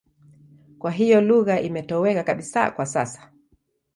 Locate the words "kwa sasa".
2.71-3.29